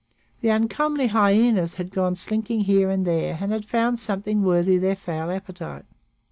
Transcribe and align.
The 0.39 0.49
uncomely 0.49 1.05
hyenas 1.09 1.75
had 1.75 1.91
gone 1.91 2.15
slinking 2.15 2.61
here 2.61 2.89
and 2.89 3.05
there 3.05 3.37
and 3.39 3.51
had 3.51 3.65
found 3.65 3.99
something 3.99 4.41
worthy 4.41 4.79
their 4.79 4.95
foul 4.95 5.29
appetite. 5.29 5.85